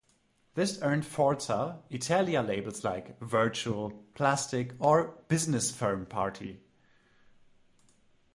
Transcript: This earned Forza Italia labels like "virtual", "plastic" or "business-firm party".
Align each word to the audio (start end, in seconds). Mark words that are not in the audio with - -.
This 0.55 0.79
earned 0.81 1.05
Forza 1.05 1.83
Italia 1.91 2.41
labels 2.41 2.83
like 2.83 3.19
"virtual", 3.19 4.03
"plastic" 4.15 4.73
or 4.79 5.15
"business-firm 5.27 6.07
party". 6.07 6.59